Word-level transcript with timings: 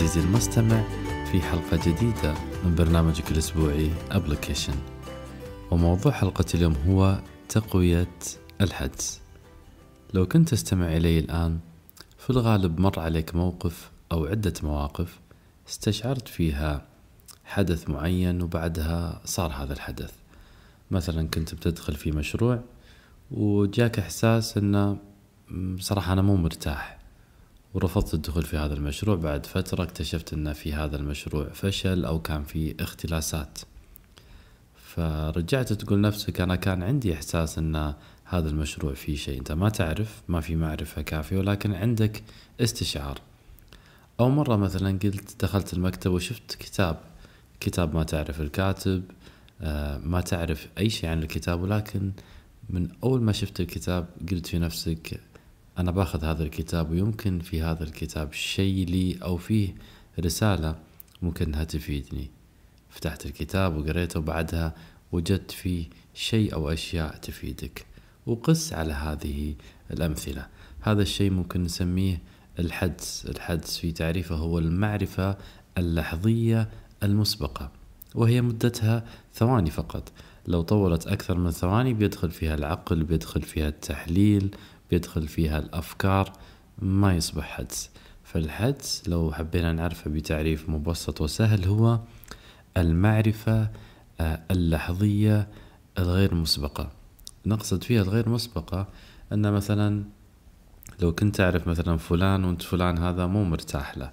عزيزي 0.00 0.20
المستمع 0.20 0.82
في 1.32 1.40
حلقة 1.40 1.76
جديدة 1.86 2.34
من 2.64 2.74
برنامجك 2.74 3.30
الأسبوعي 3.30 3.90
أبليكيشن 4.10 4.74
وموضوع 5.70 6.12
حلقة 6.12 6.44
اليوم 6.54 6.74
هو 6.88 7.20
تقوية 7.48 8.08
الحدس. 8.60 9.20
لو 10.14 10.26
كنت 10.26 10.48
تستمع 10.48 10.96
إلي 10.96 11.18
الآن 11.18 11.58
في 12.18 12.30
الغالب 12.30 12.80
مر 12.80 13.00
عليك 13.00 13.34
موقف 13.34 13.90
أو 14.12 14.26
عدة 14.26 14.52
مواقف 14.62 15.20
استشعرت 15.68 16.28
فيها 16.28 16.86
حدث 17.44 17.90
معين 17.90 18.42
وبعدها 18.42 19.20
صار 19.24 19.52
هذا 19.52 19.72
الحدث. 19.72 20.12
مثلا 20.90 21.28
كنت 21.28 21.54
بتدخل 21.54 21.94
في 21.94 22.12
مشروع 22.12 22.60
وجاك 23.30 23.98
إحساس 23.98 24.58
أنه 24.58 24.96
بصراحة 25.50 26.12
أنا 26.12 26.22
مو 26.22 26.36
مرتاح. 26.36 26.99
ورفضت 27.74 28.14
الدخول 28.14 28.42
في 28.42 28.56
هذا 28.56 28.74
المشروع. 28.74 29.16
بعد 29.16 29.46
فترة 29.46 29.82
اكتشفت 29.82 30.32
أن 30.32 30.52
في 30.52 30.72
هذا 30.72 30.96
المشروع 30.96 31.48
فشل 31.48 32.04
أو 32.04 32.22
كان 32.22 32.44
في 32.44 32.74
اختلاسات. 32.80 33.58
فرجعت 34.76 35.72
تقول 35.72 36.00
نفسك 36.00 36.40
أنا 36.40 36.56
كان 36.56 36.82
عندي 36.82 37.14
إحساس 37.14 37.58
أن 37.58 37.94
هذا 38.24 38.48
المشروع 38.48 38.94
فيه 38.94 39.16
شيء. 39.16 39.38
أنت 39.38 39.52
ما 39.52 39.68
تعرف 39.68 40.22
ما 40.28 40.40
في 40.40 40.56
معرفة 40.56 41.02
كافية 41.02 41.38
ولكن 41.38 41.74
عندك 41.74 42.22
استشعار. 42.60 43.18
أو 44.20 44.28
مرة 44.28 44.56
مثلا 44.56 44.98
قلت 45.02 45.44
دخلت 45.44 45.74
المكتب 45.74 46.10
وشفت 46.10 46.54
كتاب. 46.54 47.00
كتاب 47.60 47.94
ما 47.94 48.04
تعرف 48.04 48.40
الكاتب 48.40 49.02
آه، 49.62 49.98
ما 49.98 50.20
تعرف 50.20 50.68
أي 50.78 50.90
شيء 50.90 51.10
عن 51.10 51.22
الكتاب 51.22 51.62
ولكن 51.62 52.12
من 52.70 52.88
أول 53.04 53.22
ما 53.22 53.32
شفت 53.32 53.60
الكتاب 53.60 54.06
قلت 54.30 54.46
في 54.46 54.58
نفسك 54.58 55.20
أنا 55.78 55.90
باخذ 55.90 56.24
هذا 56.24 56.42
الكتاب 56.42 56.90
ويمكن 56.90 57.38
في 57.38 57.62
هذا 57.62 57.84
الكتاب 57.84 58.32
شيء 58.32 58.86
لي 58.86 59.18
أو 59.22 59.36
فيه 59.36 59.74
رسالة 60.20 60.74
ممكن 61.22 61.44
أنها 61.44 61.64
تفيدني. 61.64 62.30
فتحت 62.90 63.26
الكتاب 63.26 63.76
وقريته 63.76 64.20
وبعدها 64.20 64.74
وجدت 65.12 65.50
فيه 65.50 65.84
شيء 66.14 66.54
أو 66.54 66.70
أشياء 66.70 67.16
تفيدك. 67.16 67.86
وقس 68.26 68.72
على 68.72 68.92
هذه 68.92 69.54
الأمثلة. 69.90 70.46
هذا 70.80 71.02
الشيء 71.02 71.30
ممكن 71.30 71.62
نسميه 71.62 72.22
الحدس. 72.58 73.26
الحدس 73.26 73.78
في 73.78 73.92
تعريفه 73.92 74.34
هو 74.34 74.58
المعرفة 74.58 75.36
اللحظية 75.78 76.68
المسبقة 77.02 77.70
وهي 78.14 78.42
مدتها 78.42 79.04
ثواني 79.34 79.70
فقط. 79.70 80.12
لو 80.46 80.62
طولت 80.62 81.06
أكثر 81.06 81.38
من 81.38 81.50
ثواني 81.50 81.94
بيدخل 81.94 82.30
فيها 82.30 82.54
العقل 82.54 83.04
بيدخل 83.04 83.42
فيها 83.42 83.68
التحليل 83.68 84.54
بيدخل 84.90 85.28
فيها 85.28 85.58
الأفكار 85.58 86.32
ما 86.78 87.14
يصبح 87.14 87.44
حدس. 87.44 87.90
فالحدس 88.24 89.08
لو 89.08 89.32
حبينا 89.32 89.72
نعرفه 89.72 90.10
بتعريف 90.10 90.68
مبسط 90.68 91.20
وسهل 91.20 91.64
هو 91.64 92.00
المعرفة 92.76 93.70
آه، 94.20 94.40
اللحظية 94.50 95.48
الغير 95.98 96.34
مسبقة. 96.34 96.90
نقصد 97.46 97.84
فيها 97.84 98.02
الغير 98.02 98.28
مسبقة 98.28 98.86
أن 99.32 99.52
مثلا 99.52 100.04
لو 101.02 101.12
كنت 101.12 101.36
تعرف 101.36 101.68
مثلا 101.68 101.96
فلان 101.96 102.44
وأنت 102.44 102.62
فلان 102.62 102.98
هذا 102.98 103.26
مو 103.26 103.44
مرتاح 103.44 103.98
له. 103.98 104.12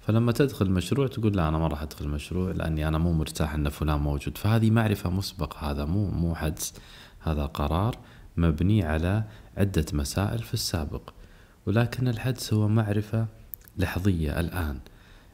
فلما 0.00 0.32
تدخل 0.32 0.70
مشروع 0.70 1.06
تقول 1.06 1.36
لا 1.36 1.48
أنا 1.48 1.58
ما 1.58 1.66
راح 1.66 1.82
أدخل 1.82 2.08
مشروع 2.08 2.50
لأني 2.50 2.88
أنا 2.88 2.98
مو 2.98 3.12
مرتاح 3.12 3.54
أن 3.54 3.68
فلان 3.68 3.98
موجود. 3.98 4.38
فهذه 4.38 4.70
معرفة 4.70 5.10
مسبقة 5.10 5.70
هذا 5.70 5.84
مو 5.84 6.10
مو 6.10 6.34
حدس. 6.34 6.74
هذا 7.20 7.46
قرار 7.46 7.96
مبني 8.36 8.84
على 8.84 9.24
عدة 9.56 9.84
مسائل 9.92 10.38
في 10.42 10.54
السابق 10.54 11.10
ولكن 11.66 12.08
الحدس 12.08 12.52
هو 12.52 12.68
معرفة 12.68 13.26
لحظية 13.78 14.40
الآن. 14.40 14.78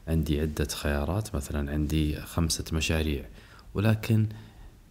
عندي 0.07 0.41
عدة 0.41 0.65
خيارات 0.65 1.35
مثلا 1.35 1.71
عندي 1.71 2.15
خمسة 2.21 2.63
مشاريع 2.73 3.25
ولكن 3.73 4.27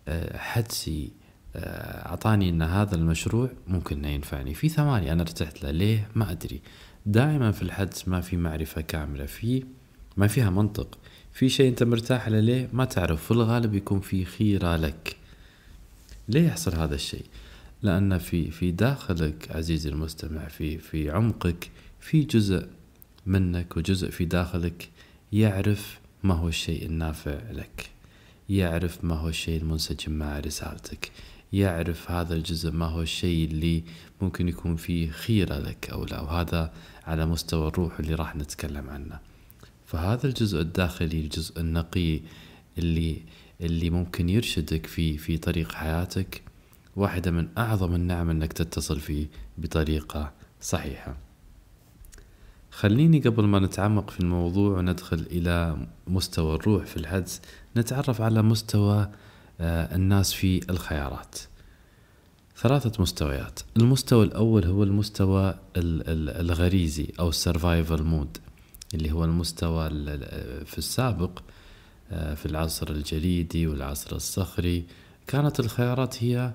آه، 0.09 0.37
حدسي 0.39 1.11
آه، 1.57 2.09
أعطاني 2.09 2.49
أن 2.49 2.63
هذا 2.63 2.95
المشروع 2.95 3.51
ممكن 3.67 3.99
أنه 3.99 4.09
ينفعني. 4.09 4.55
في 4.55 4.69
ثمانية 4.69 5.13
أنا 5.13 5.23
ارتحت 5.23 5.63
له 5.63 5.71
ليه؟ 5.71 6.09
ما 6.15 6.31
أدري. 6.31 6.61
دائما 7.07 7.51
في 7.53 7.63
الحدس 7.63 8.09
ما 8.09 8.21
في 8.21 8.37
معرفة 8.37 8.81
كاملة 8.81 9.27
في 9.27 9.65
ما 10.17 10.27
فيها 10.27 10.51
منطق. 10.51 10.99
في 11.33 11.49
شيء 11.49 11.69
أنت 11.69 11.83
مرتاح 11.83 12.29
له 12.29 12.41
ليه؟ 12.41 12.69
ما 12.73 12.85
تعرف. 12.85 13.25
في 13.25 13.31
الغالب 13.31 13.75
يكون 13.75 14.01
في 14.01 14.25
خيرة 14.25 14.77
لك. 14.77 15.17
ليه 16.29 16.47
يحصل 16.47 16.75
هذا 16.75 16.95
الشيء؟ 16.95 17.25
لأن 17.83 18.19
في 18.19 18.51
في 18.51 18.71
داخلك 18.71 19.51
عزيزي 19.51 19.91
المستمع 19.91 20.49
في 20.49 20.79
في 20.79 21.11
عمقك 21.11 21.71
في 22.01 22.23
جزء 22.23 22.69
منك 23.27 23.77
وجزء 23.77 24.11
في 24.11 24.25
داخلك 24.25 24.89
يعرف 25.33 25.99
ما 26.23 26.35
هو 26.35 26.49
الشيء 26.49 26.87
النافع 26.87 27.51
لك 27.51 27.91
يعرف 28.49 29.05
ما 29.05 29.15
هو 29.15 29.29
الشيء 29.29 29.61
المنسجم 29.61 30.13
مع 30.13 30.39
رسالتك 30.39 31.11
يعرف 31.53 32.11
هذا 32.11 32.35
الجزء 32.35 32.71
ما 32.71 32.87
هو 32.87 33.03
الشيء 33.03 33.45
اللي 33.45 33.83
ممكن 34.21 34.49
يكون 34.49 34.77
فيه 34.77 35.11
خيرة 35.11 35.59
لك 35.59 35.91
أو 35.91 36.05
لا 36.05 36.21
وهذا 36.21 36.73
على 37.07 37.27
مستوى 37.27 37.69
الروح 37.69 37.99
اللي 38.01 38.15
راح 38.15 38.37
نتكلم 38.37 38.91
عنه. 38.91 39.19
فهذا 39.87 40.27
الجزء 40.27 40.61
الداخلي 40.61 41.21
الجزء 41.21 41.61
النقي 41.61 42.21
اللي 42.79 43.17
اللي 43.61 43.91
ممكن 43.91 44.29
يرشدك 44.29 44.87
في 44.87 45.19
في 45.19 45.39
طريق 45.39 45.73
حياتك 45.73 46.43
واحدة 46.97 47.31
من 47.31 47.49
أعظم 47.59 47.95
النعم 47.95 48.31
أنك 48.31 48.53
تتصل 48.53 49.01
فيه 49.01 49.27
بطريقة 49.59 50.33
صحيحة. 50.61 51.17
خليني 52.71 53.21
قبل 53.21 53.45
ما 53.45 53.59
نتعمق 53.59 54.11
في 54.11 54.21
الموضوع 54.21 54.78
وندخل 54.78 55.27
إلى 55.31 55.87
مستوى 56.06 56.55
الروح 56.55 56.87
في 56.87 56.97
الحدس. 56.97 57.41
نتعرف 57.77 58.21
على 58.21 58.43
مستوى 58.43 59.11
آه، 59.61 59.97
الناس 59.97 60.33
في 60.33 60.71
الخيارات. 60.71 61.39
ثلاثة 62.56 63.03
مستويات. 63.03 63.61
المستوى 63.77 64.25
الأول 64.25 64.65
هو 64.65 64.83
المستوى 64.83 65.59
الغريزي 65.77 67.12
أو 67.21 67.28
ال 67.28 67.37
survival 67.37 68.03
mode 68.03 68.39
اللي 68.95 69.12
هو 69.12 69.25
المستوى 69.25 69.89
في 70.65 70.78
السابق 70.78 71.43
آه، 72.12 72.34
في 72.34 72.47
العصر 72.47 72.91
الجليدي 72.91 73.67
والعصر 73.67 74.17
الصخري. 74.17 74.84
كانت 75.27 75.61
الخيارات 75.61 76.25
هي 76.25 76.53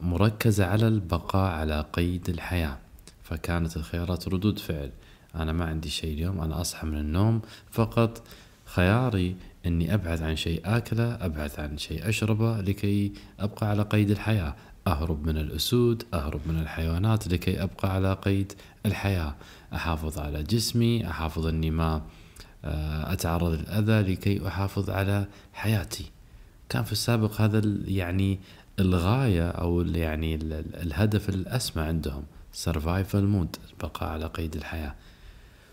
مركزة 0.00 0.66
على 0.66 0.88
البقاء 0.88 1.52
على 1.52 1.84
قيد 1.92 2.28
الحياة 2.28 2.78
فكانت 3.22 3.76
الخيارات 3.76 4.28
ردود 4.28 4.58
فعل. 4.58 4.90
أنا 5.34 5.52
ما 5.52 5.64
عندي 5.64 5.90
شيء 5.90 6.14
اليوم 6.14 6.40
أنا 6.40 6.60
أصحى 6.60 6.86
من 6.86 6.98
النوم 6.98 7.40
فقط. 7.70 8.22
خياري 8.64 9.36
أني 9.66 9.94
أبحث 9.94 10.22
عن 10.22 10.36
شيء 10.36 10.60
آكله 10.64 11.14
أبحث 11.14 11.58
عن 11.58 11.78
شيء 11.78 12.08
أشربه 12.08 12.60
لكي 12.60 13.12
أبقى 13.40 13.68
على 13.68 13.82
قيد 13.82 14.10
الحياة. 14.10 14.54
أهرب 14.86 15.26
من 15.26 15.38
الأسود 15.38 16.02
أهرب 16.14 16.40
من 16.46 16.58
الحيوانات 16.58 17.28
لكي 17.28 17.62
أبقى 17.62 17.94
على 17.94 18.12
قيد 18.12 18.52
الحياة. 18.86 19.34
أحافظ 19.74 20.18
على 20.18 20.42
جسمي 20.42 21.10
أحافظ 21.10 21.46
أني 21.46 21.70
ما 21.70 22.02
آه، 22.64 23.12
أتعرض 23.12 23.52
للأذى 23.52 24.12
لكي 24.12 24.48
أحافظ 24.48 24.90
على 24.90 25.26
حياتي. 25.52 26.10
كان 26.68 26.84
في 26.84 26.92
السابق 26.92 27.40
هذا 27.40 27.62
يعني 27.86 28.40
الغاية 28.78 29.48
أو 29.48 29.82
يعني 29.82 30.34
الهدف 30.82 31.28
الأسمى 31.28 31.82
عندهم 31.82 32.24
survival 32.64 33.14
مود 33.14 33.56
البقاء 33.70 34.08
على 34.08 34.26
قيد 34.26 34.56
الحياة. 34.56 34.94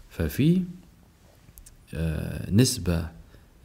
ففي 0.09 0.63
آه، 1.93 2.51
نسبة 2.51 3.07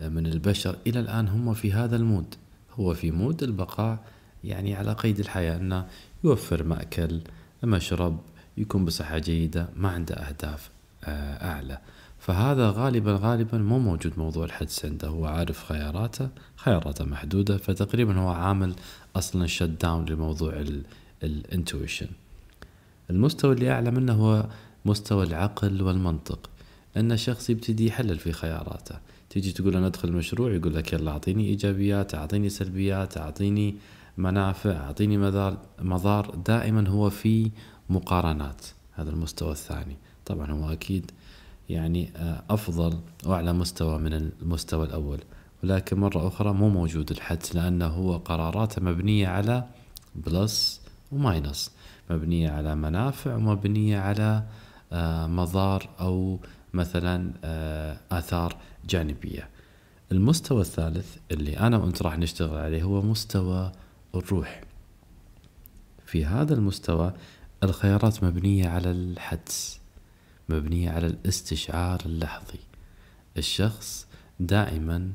من 0.00 0.26
البشر 0.26 0.76
إلى 0.86 1.00
الآن 1.00 1.28
هم 1.28 1.54
في 1.54 1.72
هذا 1.72 1.96
ال 1.96 2.03
mode. 2.03 2.34
هو 2.74 2.94
في 2.94 3.10
مود 3.10 3.42
البقاء 3.42 3.98
يعني 4.44 4.74
على 4.74 4.92
قيد 4.92 5.18
الحياة 5.18 5.56
أنه 5.56 5.86
يوفر 6.24 6.62
مأكل 6.62 7.20
مشرب 7.64 8.20
يكون 8.56 8.84
بصحة 8.84 9.18
جيدة 9.18 9.68
ما 9.76 9.88
عنده 9.88 10.14
أهداف 10.14 10.70
آه، 11.04 11.50
أعلى. 11.50 11.78
فهذا 12.18 12.70
غالبا 12.70 13.18
غالبا 13.22 13.58
مو 13.58 13.78
موجود 13.78 14.18
موضوع 14.18 14.44
الحدس 14.44 14.84
عنده 14.84 15.08
هو 15.08 15.26
عارف 15.26 15.64
خياراته 15.64 16.28
خياراته 16.56 17.04
محدودة 17.04 17.56
فتقريبا 17.56 18.18
هو 18.18 18.28
عامل 18.28 18.74
أصلا 19.16 19.46
shut 19.46 19.62
down 19.62 20.04
لموضوع 20.04 20.64
ال 21.22 21.31
intuition 21.31 22.08
المستوى 23.10 23.54
اللي 23.54 23.70
أعلى 23.70 23.90
منه 23.90 24.12
هو 24.12 24.46
مستوى 24.84 25.24
العقل 25.24 25.82
والمنطق. 25.82 26.50
أن 26.96 27.12
الشخص 27.12 27.50
يبتدي 27.50 27.86
يحلل 27.86 28.18
في 28.18 28.32
خياراته. 28.32 28.98
تيجي 29.30 29.52
تقول 29.52 29.76
أنا 29.76 29.86
أدخل 29.86 30.12
مشروع 30.12 30.52
يقول 30.52 30.74
لك 30.74 30.92
يلا 30.92 31.10
أعطيني 31.10 31.44
إيجابيات 31.44 32.14
أعطيني 32.14 32.48
سلبيات 32.48 33.16
أعطيني 33.16 33.76
منافع 34.16 34.70
أعطيني 34.70 35.18
مضار 35.18 35.58
مضار. 35.80 36.34
دائما 36.46 36.88
هو 36.88 37.10
في 37.10 37.50
مقارنات. 37.90 38.66
هذا 38.92 39.10
المستوى 39.10 39.52
الثاني. 39.52 39.96
طبعا 40.26 40.50
هو 40.50 40.72
أكيد 40.72 41.10
يعني 41.68 42.10
آه، 42.16 42.42
أفضل 42.50 42.98
وأعلى 43.26 43.52
مستوى 43.52 43.98
من 43.98 44.12
المستوى 44.12 44.86
الأول. 44.86 45.18
ولكن 45.62 46.00
مرة 46.00 46.28
أخرى 46.28 46.52
مو 46.52 46.68
موجود 46.68 47.10
الحدس 47.10 47.56
لأنه 47.56 47.86
هو 47.86 48.16
قراراته 48.16 48.82
مبنية 48.82 49.28
على 49.28 49.64
plus 50.14 50.80
و 51.12 51.22
minus 51.22 51.70
مبنية 52.10 52.50
على 52.50 52.74
منافع 52.74 53.34
ومبنية 53.34 53.98
على 53.98 54.44
آه، 54.92 55.26
مضار 55.26 55.88
أو 56.00 56.38
مثلا 56.74 57.32
آه، 57.44 57.96
آثار 58.12 58.56
جانبية. 58.88 59.48
المستوى 60.12 60.60
الثالث 60.60 61.16
اللي 61.30 61.58
أنا 61.58 61.76
وأنت 61.78 62.02
راح 62.02 62.18
نشتغل 62.18 62.58
عليه 62.58 62.82
هو 62.82 63.02
مستوى 63.02 63.72
الروح. 64.14 64.60
في 66.06 66.24
هذا 66.24 66.54
المستوى 66.54 67.12
الخيارات 67.62 68.24
مبنية 68.24 68.68
على 68.68 68.90
الحدس. 68.90 69.77
مبنية 70.48 70.90
على 70.90 71.06
الاستشعار 71.06 72.02
اللحظي. 72.06 72.58
الشخص 73.36 74.06
دائما 74.40 75.12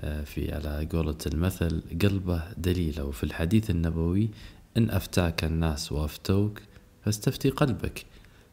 آه، 0.00 0.24
في 0.24 0.54
على 0.54 0.88
قولة 0.92 1.16
المثل 1.26 1.82
قلبه 2.02 2.42
دليله. 2.56 3.04
وفي 3.04 3.24
الحديث 3.24 3.70
النبوي 3.70 4.30
إن 4.76 4.90
أفتاك 4.90 5.44
الناس 5.44 5.92
وأفتوك 5.92 6.60
فاستفتي 7.04 7.50
قلبك. 7.50 8.06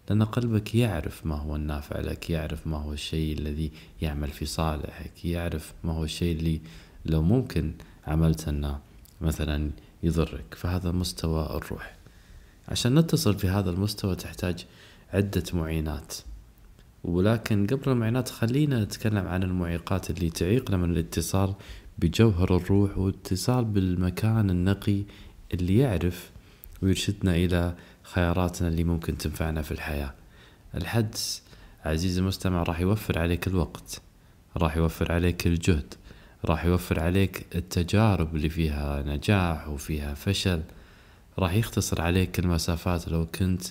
لأن 0.10 0.24
قلبك 0.24 0.76
يعرف 0.76 1.26
ما 1.26 1.36
هو 1.36 1.56
النافع 1.56 2.00
لك 2.00 2.30
يعرف 2.30 2.68
ما 2.68 2.78
هو 2.78 2.94
الشيء 2.94 3.38
الذي 3.38 3.72
يعمل 4.02 4.28
في 4.28 4.46
صالحك 4.46 5.26
يعرف 5.26 5.74
ما 5.84 5.94
هو 5.94 6.04
الشيء 6.04 6.38
اللي 6.38 6.62
لو 7.06 7.22
ممكن 7.22 7.74
عملت 8.08 8.48
أنه 8.48 8.80
مثلا 9.22 9.72
يضرك. 10.04 10.54
فهذا 10.56 10.92
مستوى 10.92 11.46
الروح. 11.56 11.96
عشان 12.68 13.00
نتصل 13.00 13.40
في 13.40 13.48
هذا 13.48 13.70
المستوى 13.70 14.16
تحتاج 14.16 14.66
عدة 15.13 15.44
معينات. 15.54 16.13
ولكن 17.04 17.68
قبل 17.68 17.92
المعينات 17.92 18.30
خلينا 18.30 18.84
نتكلم 18.84 19.28
عن 19.28 19.44
المعيقات 19.44 20.10
اللي 20.10 20.30
تعيقنا 20.30 20.78
من 20.78 20.92
الاتصال 20.92 21.54
بجوهر 21.98 22.58
الروح 22.58 22.98
واتصال 22.98 23.66
بالمكان 23.66 24.50
النقي 24.50 25.04
اللي 25.54 25.78
يعرف 25.78 26.31
ويرشدنا 26.81 27.36
إلى 27.36 27.75
خياراتنا 28.04 28.68
اللي 28.68 28.84
ممكن 28.84 29.18
تنفعنا 29.18 29.62
في 29.62 29.72
الحياة. 29.72 30.13
الحدس 30.75 31.44
عزيزي 31.86 32.22
المستمع 32.22 32.63
راح 32.63 32.80
يوفر 32.80 33.19
عليك 33.19 33.48
الوقت 33.48 34.02
راح 34.58 34.78
يوفر 34.78 35.12
عليك 35.12 35.48
الجهد 35.48 35.94
راح 36.46 36.66
يوفر 36.66 37.00
عليك 37.00 37.46
التجارب 37.56 38.36
اللي 38.36 38.50
فيها 38.50 39.02
نجاح 39.02 39.68
وفيها 39.69 40.13
فشل 40.13 40.62
راح 41.40 41.54
يختصر 41.54 42.02
عليك 42.02 42.40
المسافات 42.40 43.08
لو 43.08 43.25
كنت 43.25 43.63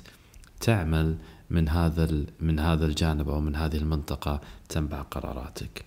تعمل 0.60 1.16
من 1.50 1.68
هذا 1.68 2.24
من 2.40 2.58
هذا 2.58 2.86
الجانب 2.86 3.28
أو 3.28 3.40
من 3.40 3.56
هذه 3.56 3.76
المنطقة 3.76 4.40
تنبع 4.68 5.02
قراراتك. 5.02 5.84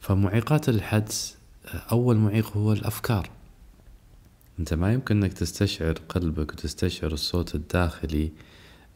فمعيقات 0.00 0.68
الحدس 0.68 1.36
أول 1.92 2.16
معيق 2.16 2.56
هو 2.56 2.72
الأفكار. 2.72 3.30
أنت 4.58 4.74
ما 4.74 4.92
يمكن 4.92 5.22
إنك 5.22 5.32
تستشعر 5.32 5.92
قلبك 6.08 6.52
وتستشعر 6.52 7.12
الصوت 7.12 7.54
الداخلي 7.54 8.32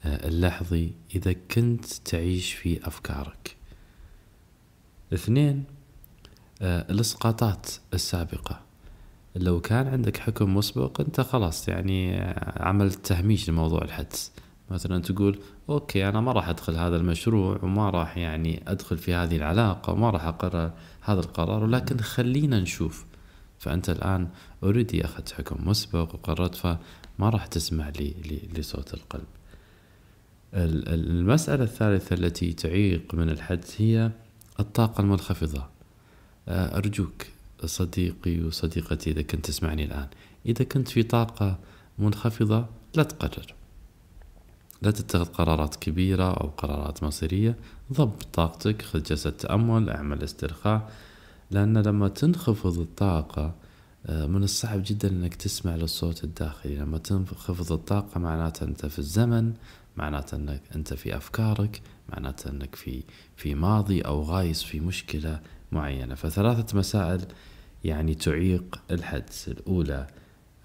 آه، 0.05 0.29
اللحظي 0.29 0.93
إذا 1.15 1.33
كنت 1.33 1.85
تعيش 1.85 2.53
في 2.53 2.87
أفكارك. 2.87 3.57
اثنين 5.15 5.65
آه، 6.63 6.91
الإسقاطات 6.91 7.71
السابقة. 7.95 8.61
لو 9.37 9.61
كان 9.61 9.89
عندك 9.89 10.17
حكم 10.17 10.57
مسبق 10.57 11.01
أنت 11.01 11.21
خلاص 11.21 11.69
يعني 11.69 12.21
عملت 12.57 13.07
تهميش 13.07 13.51
لموضوع 13.51 13.83
الحدس. 13.83 14.33
مثلا 14.73 15.03
تقول 15.03 15.39
okay 15.69 16.09
أنا 16.09 16.21
ما 16.21 16.33
راح 16.33 16.49
أدخل 16.49 16.77
هذا 16.77 16.97
المشروع 16.97 17.59
وما 17.63 17.91
راح 17.91 18.17
يعني 18.17 18.63
أدخل 18.67 18.99
في 18.99 19.15
هذه 19.15 19.37
العلاقة 19.37 19.93
وما 19.93 20.11
راح 20.11 20.25
أقرر 20.25 20.73
هذا 21.01 21.21
القرار 21.21 21.65
ولكن 21.65 21.97
خلينا 22.01 22.61
نشوف. 22.61 23.05
فأنت 23.59 23.91
الآن 23.91 24.29
already 24.63 25.05
أخذت 25.05 25.33
حكم 25.33 25.69
مسبق 25.69 26.15
وقررت 26.15 26.55
فما 26.55 26.77
راح 27.21 27.47
تسمع 27.47 27.89
لي 27.89 28.15
لصوت 28.57 28.95
القلب. 28.95 29.27
المسألة 30.55 31.65
الثالثة 31.65 32.15
التي 32.15 32.53
تعيق 32.53 33.15
من 33.15 33.31
الحدس 33.31 33.81
هي 33.81 34.11
الطاقة 34.61 35.01
المنخفضة. 35.01 35.67
أرجوك 36.49 37.27
صديقي 37.65 38.41
وصديقتي 38.41 39.11
إذا 39.11 39.23
كنت 39.23 39.47
تسمعني 39.47 39.85
الآن 39.85 40.09
إذا 40.47 40.65
كنت 40.65 40.89
في 40.89 41.03
طاقة 41.03 41.59
منخفضة 41.99 42.67
لا 42.95 43.03
تقرر. 43.03 43.55
لا 44.83 44.91
تتخذ 44.91 45.25
قرارات 45.25 45.77
كبيرة 45.77 46.31
أو 46.33 46.49
قرارات 46.49 47.03
مصيرية. 47.03 47.57
ضبط 47.93 48.27
طاقتك 48.33 48.83
خذ 48.83 49.03
جلسة 49.03 49.31
تأمل 49.31 49.91
اعمل 49.91 50.23
استرخاء 50.25 50.93
لأن 51.51 51.79
لما 51.79 52.09
تنخفض 52.09 52.79
الطاقة 52.79 53.55
آه، 54.07 54.27
من 54.27 54.43
الصعب 54.43 54.83
جدا 54.87 55.09
إنك 55.09 55.35
تسمع 55.35 55.77
للصوت 55.77 56.25
الداخلي. 56.25 56.77
لما 56.77 56.99
تنخفض 56.99 57.73
الطاقة 57.73 58.19
معناته 58.19 58.65
أنت 58.65 58.87
في 58.87 58.99
الزمن 58.99 59.53
معناته 59.97 60.37
إنك 60.37 60.61
أنت 60.75 60.95
في 60.95 61.17
أفكارك 61.17 61.83
معناته 62.09 62.51
إنك 62.51 62.75
في 62.75 63.03
في 63.37 63.55
ماضي 63.55 64.01
أو 64.01 64.23
غايس 64.23 64.63
في 64.63 64.81
مشكلة 64.81 65.41
معينة. 65.73 66.15
فثلاثة 66.15 66.79
مسائل 66.79 67.25
يعني 67.85 68.15
تعيق 68.15 68.81
الحدس 68.91 69.49
الأولى. 69.49 70.07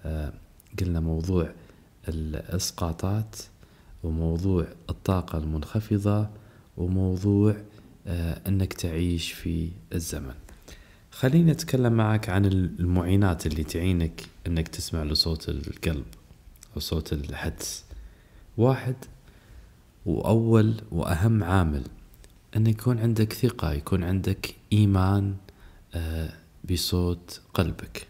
آه، 0.04 0.32
قلنا 0.80 1.00
موضوع 1.00 1.52
الإسقاطات. 2.08 3.36
وموضوع 4.02 4.66
الطاقة 4.90 5.38
المنخفضة 5.38 6.28
وموضوع 6.76 7.56
آه، 8.06 8.40
أنك 8.48 8.72
تعيش 8.72 9.32
في 9.32 9.70
الزمن. 9.92 10.34
خليني 11.10 11.50
أتكلم 11.50 11.92
معك 11.92 12.28
عن 12.28 12.44
المعينات 12.44 13.46
اللي 13.46 13.64
تعينك 13.64 14.22
أنك 14.46 14.68
تسمع 14.68 15.02
لصوت 15.02 15.48
القلب 15.48 16.04
أو 16.76 16.80
صوت 16.80 17.12
الحدس. 17.12 17.84
واحد 18.56 18.96
وأول 20.06 20.74
وأهم 20.90 21.44
عامل 21.44 21.82
أن 22.56 22.66
يكون 22.66 22.98
عندك 22.98 23.32
ثقة 23.32 23.72
يكون 23.72 24.04
عندك 24.04 24.54
إيمان 24.72 25.36
آه، 25.94 26.32
بصوت 26.70 27.40
قلبك. 27.54 28.06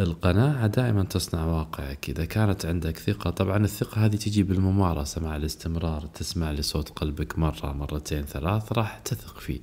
القناعة 0.00 0.66
دائما 0.66 1.04
تصنع 1.04 1.44
واقعك 1.44 2.08
إذا 2.08 2.24
كانت 2.24 2.66
عندك 2.66 2.98
ثقة 2.98 3.30
طبعا 3.30 3.64
الثقة 3.64 4.04
هذه 4.04 4.16
تجي 4.16 4.42
بالممارسة 4.42 5.20
مع 5.20 5.36
الاستمرار. 5.36 6.06
تسمع 6.06 6.50
لصوت 6.52 6.88
قلبك 6.88 7.38
مرة 7.38 7.72
مرتين 7.72 8.22
ثلاث 8.22 8.72
راح 8.72 8.98
تثق 8.98 9.38
فيه. 9.38 9.60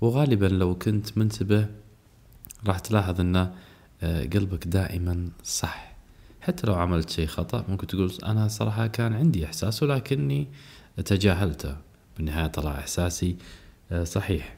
وغالبا 0.00 0.46
لو 0.46 0.74
كنت 0.78 1.18
منتبه 1.18 1.66
راح 2.66 2.78
تلاحظ 2.78 3.20
أن 3.20 3.36
آه، 4.02 4.24
قلبك 4.24 4.66
دائما 4.66 5.28
صح. 5.44 5.96
حتى 6.40 6.66
لو 6.66 6.74
عملت 6.74 7.10
شيء 7.10 7.26
خطأ 7.26 7.64
ممكن 7.68 7.86
تقول 7.86 8.12
أنا 8.24 8.48
صراحة 8.48 8.86
كان 8.86 9.12
عندي 9.12 9.44
إحساس 9.44 9.82
ولكني 9.82 10.48
تجاهلته. 11.04 11.76
بالنهاية 12.16 12.46
طلع 12.46 12.78
إحساسي 12.78 13.36
آه، 13.92 14.04
صحيح. 14.04 14.56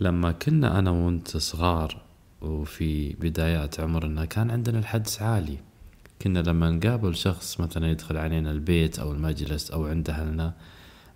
لما 0.00 0.32
كنا 0.32 0.78
أنا 0.78 0.90
وأنت 0.90 1.36
صغار 1.36 2.11
وفي 2.42 3.12
بدايات 3.12 3.80
عمرنا 3.80 4.24
كان 4.24 4.50
عندنا 4.50 4.78
الحدس 4.78 5.22
عالي. 5.22 5.58
كنا 6.22 6.38
لما 6.38 6.70
نقابل 6.70 7.16
شخص 7.16 7.60
مثلا 7.60 7.90
يدخل 7.90 8.16
علينا 8.16 8.50
البيت 8.50 8.98
أو 8.98 9.12
المجلس 9.12 9.70
أو 9.70 9.86
عند 9.86 10.10
أهلنا 10.10 10.54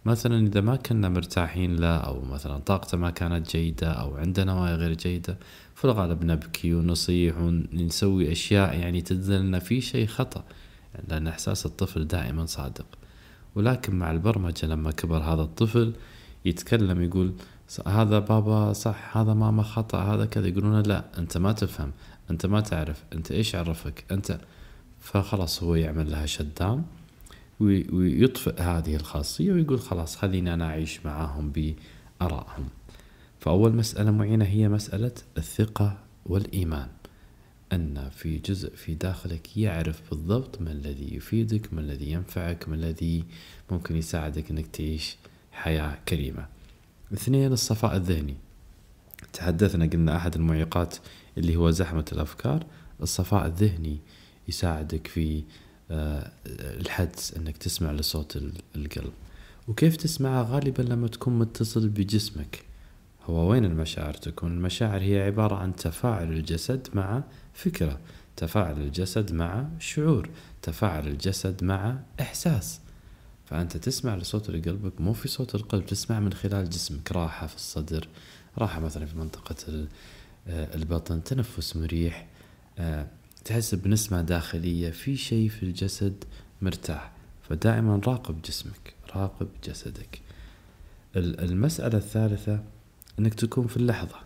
مثلا 0.04 0.47
إذا 0.47 0.61
ما 0.61 0.76
كنا 0.76 1.09
مرتاحين 1.09 1.76
له 1.76 1.97
أو 1.97 2.25
مثلا 2.25 2.59
طاقته 2.59 2.99
ما 2.99 3.11
كانت 3.11 3.50
جيدة 3.50 3.92
أو 3.92 4.16
عندنا 4.16 4.52
نوايا 4.52 4.76
غير 4.76 4.92
جيدة 4.92 5.38
في 5.75 5.85
الغالب 5.85 6.25
نبكي 6.25 6.75
ونصيح 6.75 7.38
ونسوي 7.38 8.33
أشياء 8.33 8.78
يعني 8.78 9.00
تدلنا 9.00 9.59
في 9.59 9.80
شيء 9.80 10.06
خطأ 10.06 10.45
لأن 11.09 11.26
إحساس 11.26 11.66
الطفل 11.66 12.06
دائما 12.06 12.47
صادق. 12.47 12.87
ولكن 13.54 13.95
مع 13.95 14.11
البرمجة 14.11 14.66
لما 14.66 14.90
كبر 14.90 15.18
هذا 15.18 15.42
الطفل 15.42 15.92
يتكلم 16.45 17.02
يقول 17.02 17.35
هذا 17.87 18.18
بابا 18.18 18.73
صح 18.73 19.16
هذا 19.16 19.35
ماما 19.35 19.62
خطأ 19.62 19.99
هذا 19.99 20.26
كذا 20.26 20.49
يقولون 20.49 20.82
لا 20.82 21.04
أنت 21.18 21.37
ما 21.37 21.52
تفهم 21.52 21.92
أنت 22.30 22.46
ما 22.46 22.61
تعرف 22.61 23.04
أنت 23.12 23.32
إيش 23.32 23.54
عرفك 23.54 24.04
أنت 24.11 24.40
فخلاص 25.00 25.62
هو 25.62 25.75
يعمل 25.75 26.11
لها 26.11 26.26
شدام 26.26 26.85
ويطفئ 27.61 28.61
هذه 28.61 28.96
الخاصية 28.96 29.52
ويقول 29.52 29.80
خلاص 29.80 30.16
خليني 30.16 30.54
أنا 30.54 30.64
أعيش 30.64 31.06
معاهم 31.06 31.52
بآرائهم. 31.52 32.68
فأول 33.40 33.75
مسألة 33.75 34.11
معينة 34.11 34.44
هي 34.44 34.68
مسألة 34.68 35.12
الثقة 35.38 35.99
والإيمان. 36.26 36.88
أن 37.73 38.11
في 38.11 38.38
جزء 38.38 38.76
في 38.76 38.94
داخلك 38.94 39.56
يعرف 39.56 40.02
بالضبط 40.11 40.61
ما 40.61 40.73
الذي 40.73 41.16
يفيدك 41.16 41.75
ما 41.75 41.80
الذي 41.80 42.11
ينفعك 42.11 42.68
ما 42.68 42.75
الذي 42.75 43.25
ممكن 43.70 43.96
يساعدك 43.96 44.50
أنك 44.50 44.66
تعيش 44.66 45.16
حياة 45.52 45.99
كريمة. 46.08 46.46
اثنين 47.12 47.52
الصفاء 47.52 47.96
الذهني. 47.96 48.36
تحدثنا 49.32 49.86
قلنا 49.86 50.16
أحد 50.16 50.34
المعيقات 50.34 50.96
اللي 51.38 51.56
هو 51.56 51.70
زحمة 51.70 52.04
الأفكار. 52.12 52.66
الصفاء 53.02 53.46
الذهني 53.46 53.98
يساعدك 54.48 55.06
في 55.06 55.44
آه، 55.90 56.30
الحدس 56.46 57.34
أنك 57.34 57.56
تسمع 57.56 57.92
لصوت 57.92 58.36
القلب. 58.76 59.12
وكيف 59.68 59.96
تسمعها 59.96 60.46
غالبا 60.50 60.82
لما 60.82 61.08
تكون 61.08 61.38
متصل 61.38 61.88
بجسمك. 61.88 62.64
هو 63.25 63.50
وين 63.50 63.64
المشاعر 63.64 64.14
تكون؟ 64.14 64.52
المشاعر 64.52 65.00
هي 65.00 65.22
عبارة 65.22 65.54
عن 65.54 65.76
تفاعل 65.76 66.32
الجسد 66.32 66.88
مع 66.94 67.22
فكرة 67.54 67.98
تفاعل 68.36 68.80
الجسد 68.80 69.32
مع 69.32 69.68
شعور 69.78 70.28
تفاعل 70.62 71.08
الجسد 71.08 71.64
مع 71.64 71.98
إحساس. 72.20 72.80
فأنت 73.46 73.76
تسمع 73.76 74.16
لصوت 74.16 74.48
اللي 74.48 74.60
قلبك 74.60 75.00
مو 75.00 75.12
في 75.12 75.28
صوت 75.28 75.54
القلب 75.54 75.86
تسمع 75.86 76.20
من 76.20 76.32
خلال 76.32 76.70
جسمك 76.70 77.12
راحة 77.12 77.46
في 77.46 77.56
الصدر 77.56 78.08
راحة 78.58 78.80
مثلا 78.80 79.06
في 79.06 79.18
منطقة 79.18 79.86
آه، 80.48 80.74
البطن 80.74 81.24
تنفس 81.24 81.76
مريح 81.76 82.26
آه، 82.78 83.06
تحس 83.44 83.74
بنسمة 83.74 84.22
داخلية 84.22 84.90
في 84.90 85.16
شيء 85.16 85.48
في 85.48 85.62
الجسد 85.62 86.24
مرتاح. 86.62 87.12
فدائما 87.48 88.00
راقب 88.06 88.42
جسمك 88.42 88.94
راقب 89.16 89.48
جسدك. 89.64 90.20
المسألة 91.16 91.98
الثالثة 91.98 92.64
إنك 93.18 93.34
تكون 93.34 93.66
في 93.66 93.76
اللحظة. 93.76 94.16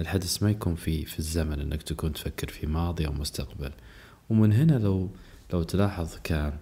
الحدث 0.00 0.42
ما 0.42 0.50
يكون 0.50 0.74
في 0.74 1.04
في 1.04 1.18
الزمن 1.18 1.60
إنك 1.60 1.82
تكون 1.82 2.12
تفكر 2.12 2.48
في 2.48 2.66
ماضي 2.66 3.06
أو 3.06 3.12
مستقبل. 3.12 3.72
ومن 4.30 4.52
هنا 4.52 4.78
لو 4.78 5.10
لو 5.52 5.62
تلاحظ 5.62 6.16
كان 6.24 6.52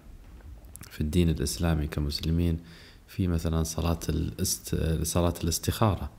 في 0.91 1.01
الدين 1.01 1.29
الإسلامي 1.29 1.87
كمسلمين 1.87 2.59
في 3.07 3.27
مثلا 3.27 3.63
صلاة 3.63 3.99
الاست... 4.09 4.75
صلاة 5.03 5.33
الاستخارة. 5.43 6.09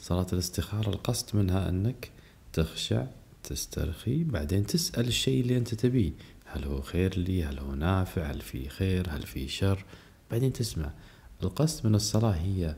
صلاة 0.00 0.26
الاستخارة 0.32 0.88
القصد 0.88 1.36
منها 1.36 1.68
أنك 1.68 2.10
تخشع 2.52 3.06
تسترخي 3.42 4.24
بعدين 4.24 4.66
تسأل 4.66 5.08
الشيء 5.08 5.40
اللي 5.40 5.56
أنت 5.56 5.74
تبيه. 5.74 6.12
هل 6.44 6.64
هو 6.64 6.80
خير 6.80 7.18
لي؟ 7.18 7.44
هل 7.44 7.58
هو 7.58 7.74
نافع؟ 7.74 8.30
هل 8.30 8.40
في 8.40 8.68
خير؟ 8.68 9.06
هل 9.10 9.22
في 9.22 9.48
شر؟ 9.48 9.84
بعدين 10.30 10.52
تسمع. 10.52 10.90
القصد 11.42 11.86
من 11.86 11.94
الصلاة 11.94 12.30
هي 12.32 12.76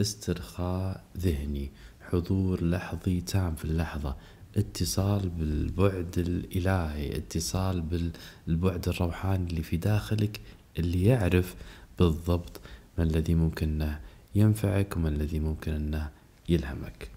استرخاء 0.00 1.04
ذهني 1.18 1.70
حضور 2.00 2.64
لحظي 2.64 3.20
تام 3.20 3.54
في 3.54 3.64
اللحظة 3.64 4.16
اتصال 4.56 5.28
بالبعد 5.28 6.18
الإلهي 6.18 7.16
اتصال 7.16 7.80
بالبعد 7.80 8.88
الروحاني 8.88 9.50
اللي 9.50 9.62
في 9.62 9.76
داخلك 9.76 10.40
اللي 10.78 11.04
يعرف 11.04 11.54
بالضبط 11.98 12.60
ما 12.98 13.04
الذي 13.04 13.34
ممكن 13.34 13.68
أنه 13.68 14.00
ينفعك 14.34 14.96
وما 14.96 15.08
الذي 15.08 15.40
ممكن 15.40 15.72
أنه 15.72 16.10
يلهمك. 16.48 17.08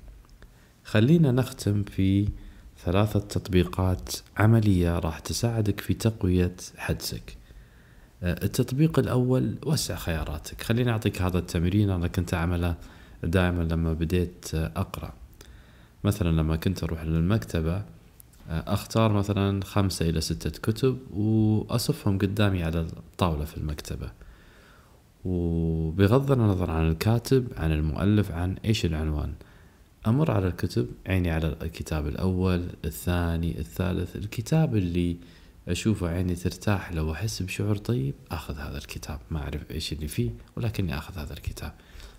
خلينا 0.83 1.31
نختم 1.31 1.83
في 1.83 2.27
ثلاثة 2.85 3.19
تطبيقات 3.19 4.15
عملية 4.37 4.99
راح 4.99 5.19
تساعدك 5.19 5.79
في 5.79 5.93
تقوية 5.93 6.55
حدسك. 6.77 7.37
التطبيق 8.23 8.99
الأول 8.99 9.55
وسع 9.65 9.95
خياراتك. 9.95 10.61
خليني 10.61 10.91
أعطيك 10.91 11.21
هذا 11.21 11.37
التمرين. 11.39 11.89
أنا 11.89 12.07
كنت 12.07 12.33
أعمله 12.33 12.75
دائما 13.23 13.63
لما 13.63 13.93
بديت 13.93 14.55
أقرأ. 14.55 15.13
مثلا 16.03 16.29
لما 16.29 16.55
كنت 16.55 16.83
أروح 16.83 17.03
للمكتبة 17.03 17.83
أختار 18.49 19.13
مثلا 19.13 19.63
خمسة 19.63 20.09
إلى 20.09 20.21
ستة 20.21 20.49
كتب 20.49 20.97
وأصفهم 21.11 22.17
قدامي 22.17 22.63
على 22.63 22.79
الطاولة 22.79 23.45
في 23.45 23.57
المكتبة. 23.57 24.11
وبغض 25.25 26.31
النظر 26.31 26.71
عن 26.71 26.89
الكاتب 26.89 27.47
عن 27.57 27.71
المؤلف 27.71 28.31
عن 28.31 28.55
إيش 28.65 28.85
العنوان 28.85 29.33
أمر 30.07 30.31
على 30.31 30.47
الكتب 30.47 30.87
عيني 31.07 31.31
على 31.31 31.55
الكتاب 31.61 32.07
الأول 32.07 32.67
الثاني 32.85 33.59
الثالث 33.59 34.15
الكتاب 34.15 34.75
اللي 34.75 35.17
أشوفه 35.67 36.07
عيني 36.07 36.35
ترتاح 36.35 36.91
له 36.91 37.03
وأحس 37.03 37.41
بشعور 37.41 37.77
طيب 37.77 38.13
أخذ 38.31 38.57
هذا 38.57 38.77
الكتاب 38.77 39.19
ما 39.31 39.39
أعرف 39.39 39.71
إيش 39.71 39.93
اللي 39.93 40.07
فيه 40.07 40.31
ولكني 40.55 40.97
أخذ 40.97 41.17
هذا 41.17 41.33
الكتاب. 41.33 41.73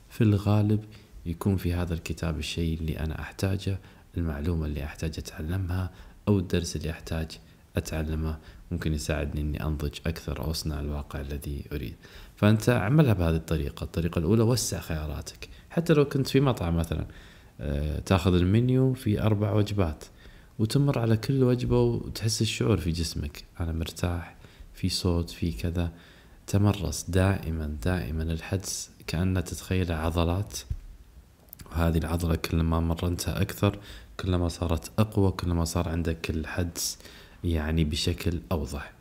في 0.09 0.25
الغالب 0.25 0.85
يكون 1.27 1.57
في 1.57 1.75
هذا 1.75 1.95
الكتاب 1.95 2.39
الشيء 2.39 2.79
اللي 2.79 3.01
أنا 3.01 3.21
أحتاجه 3.21 3.79
المعلومة 4.17 4.67
اللي 4.67 4.85
أحتاج 4.85 5.15
أتعلمها 5.19 5.91
أو 6.29 6.39
الدرس 6.39 6.77
اللي 6.77 6.91
أحتاج 6.91 7.39
أتعلمه 7.77 8.39
ممكن 8.71 8.93
يساعدني 8.95 9.41
أني 9.41 9.65
أنضج 9.65 9.99
أكثر 10.07 10.41
أو 10.45 10.51
أصنع 10.51 10.81
الواقع 10.81 11.21
الذي 11.21 11.65
أريد. 11.73 11.95
فأنت 12.37 12.69
اعملها 12.69 13.13
بهذه 13.13 13.37
الطريقة. 13.37 13.85
الطريقة 13.85 14.19
الأولى 14.19 14.43
وسع 14.43 14.81
خياراتك. 14.81 15.49
حتى 15.71 15.93
لو 15.93 16.05
كنت 16.05 16.27
في 16.27 16.41
مطعم 16.41 16.77
مثلا 16.77 17.07
آه، 17.61 17.99
تأخذ 17.99 18.35
المنيو 18.35 18.95
في 18.95 19.23
أربع 19.23 19.53
وجبات 19.53 20.05
وتمر 20.59 20.99
على 20.99 21.17
كل 21.17 21.43
وجبة 21.43 21.83
وتحس 21.83 22.43
الشعور 22.43 22.77
في 22.77 22.91
جسمك. 22.91 23.45
أنا 23.61 23.73
مرتاح 23.73 24.37
في 24.75 24.89
صوت 24.89 25.31
في 25.31 25.53
كذا. 25.53 25.93
تمرس 26.47 27.05
دائما 27.09 27.77
دائما 27.85 28.23
الحدس 28.23 28.91
كأنها 29.07 29.43
تتخيل 29.43 29.93
عضلات. 29.93 30.59
وهذه 31.73 31.99
العضلة 31.99 32.37
كلما 32.37 32.81
مرنتها 32.81 33.43
أكثر 33.43 33.79
كلما 34.21 34.49
صارت 34.49 34.91
أقوى 34.99 35.31
كلما 35.31 35.65
صار 35.65 35.89
عندك 35.89 36.31
الحدس 36.31 36.99
يعني 37.45 37.85
بشكل 37.85 38.41
أوضح. 38.53 38.93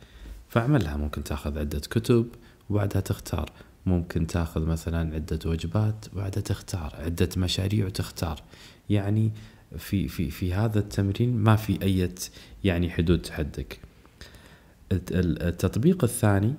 فاعملها 0.48 0.96
ممكن 0.96 1.24
تاخذ 1.24 1.58
عدة 1.58 1.78
كتب 1.78 2.28
وبعدها 2.70 3.00
تختار. 3.00 3.50
ممكن 3.86 4.26
تاخذ 4.26 4.66
مثلا 4.66 5.14
عدة 5.14 5.38
وجبات 5.46 6.06
وبعدها 6.12 6.42
تختار. 6.42 6.96
عدة 6.98 7.28
مشاريع 7.36 7.86
وتختار. 7.86 8.42
يعني 8.90 9.30
في 9.78 10.08
في 10.08 10.30
في 10.30 10.54
هذا 10.54 10.78
التمرين 10.78 11.36
ما 11.36 11.56
في 11.56 11.82
أي 11.82 12.10
يعني 12.64 12.90
حدود 12.90 13.22
تحدك 13.22 13.78
التطبيق 14.92 16.04
الثاني 16.04 16.54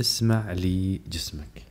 اسمع 0.00 0.52
لجسمك. 0.52 1.62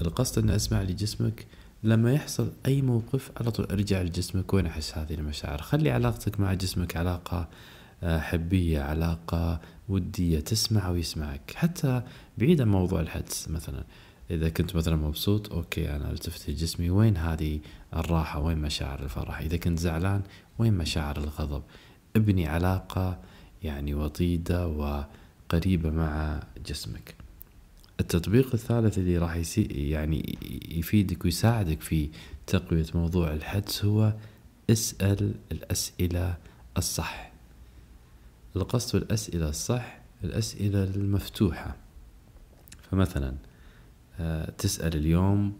القصد 0.00 0.42
ان 0.42 0.50
اسمع 0.50 0.82
لجسمك 0.82 1.46
لما 1.84 2.12
يحصل 2.12 2.52
أي 2.66 2.82
موقف 2.82 3.30
على 3.36 3.50
طول 3.50 3.66
ارجع 3.66 4.02
لجسمك 4.02 4.54
وين 4.54 4.66
أحس 4.66 4.98
هذه 4.98 5.14
المشاعر؟ 5.14 5.62
خلي 5.62 5.90
علاقتك 5.90 6.40
مع 6.40 6.54
جسمك 6.54 6.96
علاقة 6.96 7.48
آه، 8.02 8.20
حبية 8.20 8.80
علاقة 8.80 9.60
ودية 9.88 10.40
تسمع 10.40 10.88
ويسمعك. 10.88 11.52
حتى 11.54 12.02
بعيد 12.38 12.60
عن 12.60 12.68
موضوع 12.68 13.00
الحدس 13.00 13.48
مثلا. 13.48 13.84
إذا 14.30 14.48
كنت 14.48 14.76
مثلا 14.76 14.96
مبسوط 14.96 15.52
أوكي 15.52 15.96
أنا 15.96 16.10
التفت 16.10 16.50
جسمي 16.50 16.90
وين 16.90 17.16
هذه 17.16 17.60
الراحة؟ 17.96 18.40
وين 18.40 18.58
مشاعر 18.58 19.02
الفرح؟ 19.02 19.40
إذا 19.40 19.56
كنت 19.56 19.78
زعلان 19.78 20.22
وين 20.58 20.74
مشاعر 20.74 21.16
الغضب؟ 21.16 21.62
ابني 22.16 22.46
علاقة 22.46 23.18
يعني 23.62 23.94
وطيدة 23.94 24.66
وقريبة 24.68 25.90
مع 25.90 26.40
جسمك. 26.66 27.23
التطبيق 28.00 28.54
الثالث 28.54 28.98
اللي 28.98 29.18
راح 29.18 29.42
يعني 29.70 30.38
يفيدك 30.70 31.24
ويساعدك 31.24 31.80
في 31.80 32.10
تقوية 32.46 32.86
موضوع 32.94 33.32
الحدس 33.32 33.84
هو 33.84 34.14
اسأل 34.70 35.34
الأسئلة 35.52 36.36
الصح. 36.76 37.32
القصد 38.56 38.98
بالأسئلة 38.98 39.48
الصح 39.48 40.00
الأسئلة 40.24 40.84
المفتوحة. 40.84 41.76
فمثلا 42.90 43.34
آه، 44.20 44.50
تسأل 44.50 44.96
اليوم 44.96 45.52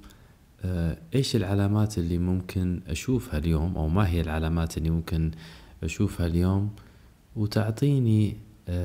آه، 0.64 0.98
إيش 1.14 1.36
العلامات 1.36 1.98
اللي 1.98 2.18
ممكن 2.18 2.80
أشوفها 2.88 3.38
اليوم؟ 3.38 3.76
أو 3.76 3.88
ما 3.88 4.08
هي 4.08 4.20
العلامات 4.20 4.78
اللي 4.78 4.90
ممكن 4.90 5.30
أشوفها 5.82 6.26
اليوم؟ 6.26 6.70
وتعطيني 7.36 8.36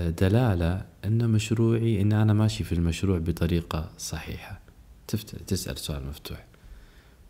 دلالة 0.09 0.85
إن 1.05 1.29
مشروعي 1.29 2.01
إن 2.01 2.13
أنا 2.13 2.33
ماشي 2.33 2.63
في 2.63 2.71
المشروع 2.71 3.17
بطريقة 3.17 3.91
صحيحة. 3.97 4.59
تسأل 5.47 5.77
سؤال 5.77 6.05
مفتوح. 6.07 6.45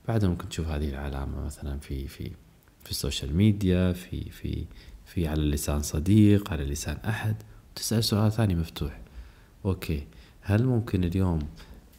بعدها 0.07 0.29
ممكن 0.29 0.49
تشوف 0.49 0.67
هذه 0.67 0.89
العلامة 0.89 1.45
مثلا 1.45 1.79
في 1.79 2.07
في 2.07 2.31
في 2.83 2.91
ال 2.91 2.98
social 2.98 3.35
media 3.35 3.93
في 3.93 4.29
في 4.29 4.65
في 5.05 5.27
على 5.27 5.41
لسان 5.41 5.81
صديق 5.81 6.51
على 6.51 6.65
لسان 6.65 6.97
أحد. 7.05 7.35
تسأل 7.75 8.03
سؤال 8.03 8.31
ثاني 8.31 8.55
مفتوح. 8.55 8.99
okay. 9.65 10.07
هل 10.41 10.65
ممكن 10.65 11.03
اليوم 11.03 11.39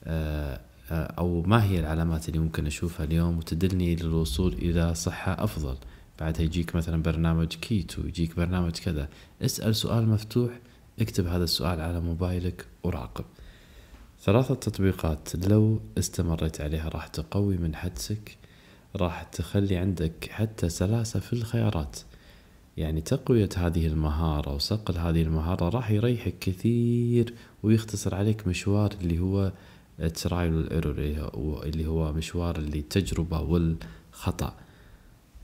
آه، 0.05 0.61
آه، 0.91 1.15
أو 1.19 1.43
ما 1.43 1.65
هي 1.65 1.81
العلامات 1.81 2.29
اللي 2.29 2.39
ممكن 2.39 2.67
أشوفها 2.67 3.07
اليوم 3.07 3.39
وتدلني 3.39 3.97
للوصول 3.97 4.53
إلى 4.53 4.95
صحة 4.95 5.45
أفضل؟ 5.45 5.77
بعدها 6.21 6.43
يجيك 6.43 6.77
مثلا 6.77 7.03
برنامج 7.03 7.47
كيتو 7.47 8.03
يجيك 8.03 8.37
برنامج 8.37 8.73
كذا. 8.73 9.09
اسأل 9.43 9.77
سؤال 9.77 10.09
مفتوح 10.09 10.61
اكتب 11.01 11.27
هذا 11.27 11.45
السؤال 11.45 11.81
على 11.81 12.01
موبايلك 12.01 12.67
وراقب. 12.83 13.25
ثلاثة 14.23 14.55
تطبيقات 14.55 15.47
لو 15.47 15.81
استمريت 15.99 16.61
عليها 16.61 16.89
راح 16.89 17.07
تقوي 17.07 17.57
من 17.57 17.75
حدسك 17.75 18.37
راح 18.97 19.23
تخلي 19.23 19.77
عندك 19.77 20.29
حتى 20.31 20.69
سلاسة 20.69 21.21
في 21.21 21.33
الخيارات. 21.33 21.99
يعني 22.77 23.01
تقوية 23.01 23.49
هذه 23.57 23.87
المهارة 23.87 24.55
وصقل 24.55 24.99
هذه 24.99 25.23
المهارة 25.23 25.69
راح 25.69 25.91
يريحك 25.91 26.39
كثير 26.41 27.35
ويختصر 27.63 28.15
عليك 28.15 28.47
مشوار 28.47 28.93
اللي 29.01 29.19
هو 29.19 29.53
ال 30.01 30.10
trial 30.10 30.55
وال 30.55 30.86
error 30.86 31.63
اللي 31.65 31.87
هو 31.87 32.13
مشوار 32.13 32.57
اللي 32.57 32.79
التجربة 32.79 33.41
والخطأ. 33.41 34.55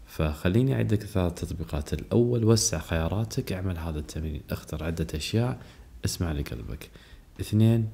فخليني 0.07 0.75
أعدك 0.75 1.03
ثلاث 1.03 1.35
تطبيقات. 1.35 1.93
الأول 1.93 2.45
وسع 2.45 2.79
خياراتك 2.79 3.53
اعمل 3.53 3.79
هذا 3.79 3.99
التمرين. 3.99 4.43
اختر 4.51 4.85
عدة 4.85 5.07
أشياء 5.15 5.59
اسمع 6.05 6.33
لقلبك. 6.33 6.91
اثنين 7.41 7.89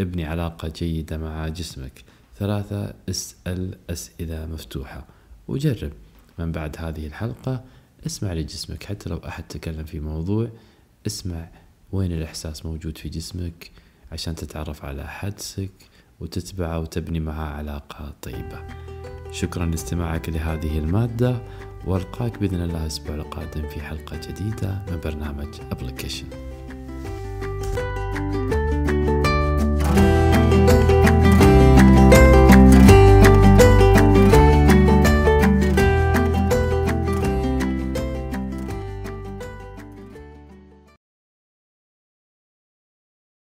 ابني 0.00 0.24
علاقة 0.24 0.68
جيدة 0.68 1.18
مع 1.18 1.48
جسمك. 1.48 2.04
ثلاثة 2.36 2.94
اسأل 3.08 3.76
أسئلة 3.90 4.46
مفتوحة. 4.46 5.06
وجرب. 5.48 5.92
من 6.38 6.52
بعد 6.52 6.76
هذه 6.78 7.06
الحلقة 7.06 7.64
اسمع 8.06 8.32
لجسمك. 8.32 8.84
حتى 8.84 9.10
لو 9.10 9.16
أحد 9.16 9.48
تكلم 9.48 9.84
في 9.84 10.00
موضوع 10.00 10.48
اسمع 11.06 11.48
وين 11.92 12.12
الإحساس 12.12 12.66
موجود 12.66 12.98
في 12.98 13.08
جسمك 13.08 13.70
عشان 14.12 14.34
تتعرف 14.34 14.84
على 14.84 15.08
حدسك 15.08 15.70
وتتبعه 16.20 16.78
وتبني 16.78 17.20
معاه 17.20 17.56
علاقة 17.56 18.14
طيبة. 18.22 18.66
شكرا 19.32 19.66
لاستماعك 19.66 20.28
لهذه 20.28 20.78
المادة 20.78 21.36
وألقاك 21.86 22.38
بإذن 22.38 22.62
الله 22.62 22.82
الأسبوع 22.82 23.14
القادم 23.14 23.68
في 23.68 23.80
حلقة 23.80 24.20
جديدة 24.28 24.82
من 24.90 25.00
برنامج 25.04 25.48
أبليكيشن 25.72 26.26